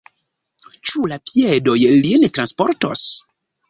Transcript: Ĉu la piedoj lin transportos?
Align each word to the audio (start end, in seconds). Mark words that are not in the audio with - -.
Ĉu 0.91 1.03
la 1.13 1.21
piedoj 1.33 1.79
lin 2.01 2.29
transportos? 2.39 3.09